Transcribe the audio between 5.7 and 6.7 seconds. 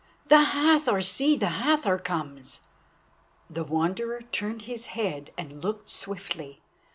swiftly.